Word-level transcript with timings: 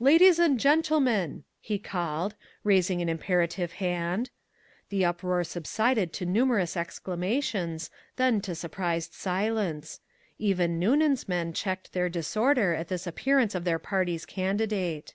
"Ladies 0.00 0.40
and 0.40 0.58
gentlemen!" 0.58 1.44
he 1.60 1.78
called, 1.78 2.34
raising 2.64 3.00
an 3.00 3.08
imperative 3.08 3.74
hand. 3.74 4.28
The 4.88 5.04
uproar 5.04 5.44
subsided 5.44 6.12
to 6.14 6.26
numerous 6.26 6.76
exclamations, 6.76 7.88
then 8.16 8.40
to 8.40 8.56
surprised 8.56 9.14
silence; 9.14 10.00
even 10.36 10.80
Noonan's 10.80 11.28
men 11.28 11.52
checked 11.52 11.92
their 11.92 12.08
disorder 12.08 12.74
at 12.74 12.88
this 12.88 13.06
appearance 13.06 13.54
of 13.54 13.62
their 13.62 13.78
party's 13.78 14.26
candidate. 14.26 15.14